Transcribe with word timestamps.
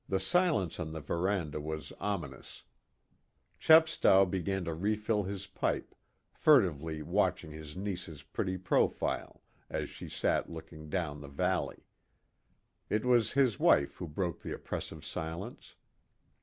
The 0.09 0.19
silence 0.19 0.79
on 0.79 0.93
the 0.93 0.99
veranda 0.99 1.61
was 1.61 1.93
ominous. 1.99 2.63
Chepstow 3.59 4.25
began 4.25 4.65
to 4.65 4.73
refill 4.73 5.21
his 5.25 5.45
pipe, 5.45 5.93
furtively 6.31 7.03
watching 7.03 7.51
his 7.51 7.77
niece's 7.77 8.23
pretty 8.23 8.57
profile 8.57 9.43
as 9.69 9.91
she 9.91 10.09
sat 10.09 10.49
looking 10.49 10.89
down 10.89 11.21
the 11.21 11.27
valley. 11.29 11.85
It 12.89 13.05
was 13.05 13.33
his 13.33 13.59
wife 13.59 13.97
who 13.97 14.07
broke 14.07 14.41
the 14.41 14.55
oppressive 14.55 15.05
silence. 15.05 15.75